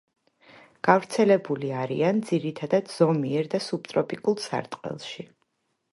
[0.87, 5.29] გავრცელებული არიან ძირითადად ზომიერ და სუბტროპიკულ სარტყელში.